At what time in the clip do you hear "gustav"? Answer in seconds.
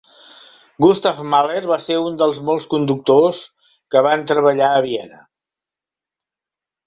0.83-1.19